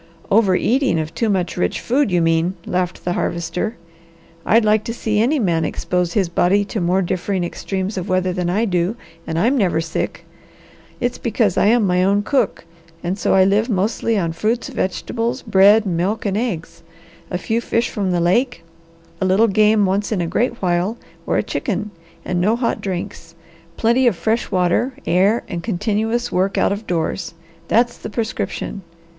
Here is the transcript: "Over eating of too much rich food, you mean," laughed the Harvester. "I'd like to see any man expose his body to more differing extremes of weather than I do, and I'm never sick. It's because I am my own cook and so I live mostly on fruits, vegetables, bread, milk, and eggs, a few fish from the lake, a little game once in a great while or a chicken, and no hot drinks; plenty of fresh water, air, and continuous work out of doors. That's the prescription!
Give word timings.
"Over 0.31 0.55
eating 0.55 0.97
of 0.99 1.13
too 1.13 1.29
much 1.29 1.57
rich 1.57 1.79
food, 1.79 2.09
you 2.11 2.23
mean," 2.23 2.55
laughed 2.65 3.05
the 3.05 3.13
Harvester. 3.13 3.77
"I'd 4.47 4.65
like 4.65 4.83
to 4.85 4.95
see 4.95 5.19
any 5.19 5.37
man 5.37 5.63
expose 5.63 6.13
his 6.13 6.27
body 6.27 6.65
to 6.73 6.81
more 6.81 7.03
differing 7.03 7.43
extremes 7.43 7.99
of 7.99 8.09
weather 8.09 8.33
than 8.33 8.49
I 8.49 8.65
do, 8.65 8.95
and 9.27 9.37
I'm 9.37 9.55
never 9.55 9.79
sick. 9.79 10.25
It's 10.99 11.19
because 11.19 11.55
I 11.55 11.67
am 11.67 11.85
my 11.85 12.03
own 12.03 12.23
cook 12.23 12.65
and 13.03 13.15
so 13.15 13.35
I 13.35 13.43
live 13.43 13.69
mostly 13.69 14.17
on 14.17 14.31
fruits, 14.33 14.69
vegetables, 14.69 15.43
bread, 15.43 15.85
milk, 15.85 16.25
and 16.25 16.35
eggs, 16.35 16.81
a 17.29 17.37
few 17.37 17.61
fish 17.61 17.87
from 17.91 18.09
the 18.09 18.19
lake, 18.19 18.63
a 19.21 19.25
little 19.25 19.47
game 19.47 19.85
once 19.85 20.11
in 20.11 20.19
a 20.19 20.25
great 20.25 20.63
while 20.63 20.97
or 21.27 21.37
a 21.37 21.43
chicken, 21.43 21.91
and 22.25 22.41
no 22.41 22.55
hot 22.55 22.81
drinks; 22.81 23.35
plenty 23.77 24.07
of 24.07 24.15
fresh 24.15 24.49
water, 24.49 24.97
air, 25.05 25.43
and 25.47 25.61
continuous 25.61 26.31
work 26.31 26.57
out 26.57 26.71
of 26.71 26.87
doors. 26.87 27.35
That's 27.67 27.97
the 27.99 28.09
prescription! 28.09 28.81